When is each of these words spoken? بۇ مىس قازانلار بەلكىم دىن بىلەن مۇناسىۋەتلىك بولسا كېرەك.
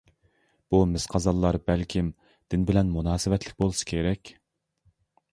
بۇ 0.75 0.77
مىس 0.93 1.03
قازانلار 1.15 1.57
بەلكىم 1.67 2.07
دىن 2.53 2.63
بىلەن 2.69 2.89
مۇناسىۋەتلىك 2.93 3.61
بولسا 3.65 3.87
كېرەك. 3.93 4.33